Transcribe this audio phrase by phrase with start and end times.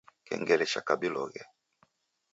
[0.27, 1.41] Kengele chakabiloghe